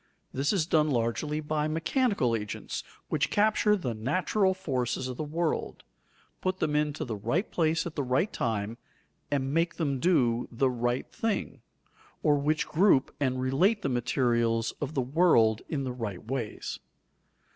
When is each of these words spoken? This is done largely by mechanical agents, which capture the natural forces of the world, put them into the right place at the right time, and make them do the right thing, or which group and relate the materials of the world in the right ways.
This 0.33 0.51
is 0.51 0.65
done 0.65 0.89
largely 0.89 1.41
by 1.41 1.67
mechanical 1.67 2.35
agents, 2.35 2.83
which 3.09 3.29
capture 3.29 3.75
the 3.75 3.93
natural 3.93 4.55
forces 4.55 5.07
of 5.07 5.15
the 5.15 5.23
world, 5.23 5.83
put 6.41 6.57
them 6.57 6.75
into 6.75 7.05
the 7.05 7.15
right 7.15 7.51
place 7.51 7.85
at 7.85 7.93
the 7.93 8.01
right 8.01 8.33
time, 8.33 8.79
and 9.29 9.53
make 9.53 9.75
them 9.75 9.99
do 9.99 10.47
the 10.51 10.71
right 10.71 11.05
thing, 11.11 11.61
or 12.23 12.33
which 12.39 12.67
group 12.67 13.13
and 13.19 13.39
relate 13.39 13.83
the 13.83 13.89
materials 13.89 14.71
of 14.81 14.95
the 14.95 15.01
world 15.03 15.61
in 15.69 15.83
the 15.83 15.93
right 15.93 16.23
ways. 16.25 16.79